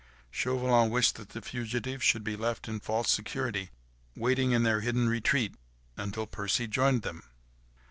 Chauvelin 0.31 0.89
wished 0.89 1.13
that 1.17 1.29
the 1.29 1.43
fugitives 1.43 2.01
should 2.03 2.23
be 2.23 2.35
left 2.35 2.67
in 2.67 2.79
false 2.79 3.11
security 3.11 3.69
waiting 4.15 4.51
in 4.51 4.63
their 4.63 4.81
hidden 4.81 5.07
retreat 5.07 5.53
until 5.95 6.25
Percy 6.25 6.65
joined 6.67 7.03
them. 7.03 7.21